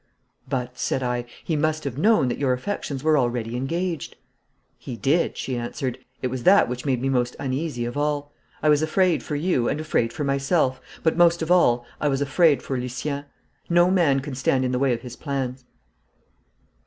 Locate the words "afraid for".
8.81-9.35, 9.79-10.23, 12.19-12.79